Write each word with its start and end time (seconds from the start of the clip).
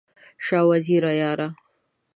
شاه 0.45 0.65
وزیره 0.69 1.13
یاره! 1.21 1.47